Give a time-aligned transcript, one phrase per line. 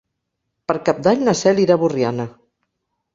[0.71, 2.25] Per Cap d'Any na Cel irà a Borriana.